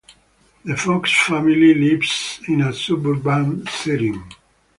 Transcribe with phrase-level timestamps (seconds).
[0.65, 4.23] The Fox family lives in a suburban setting.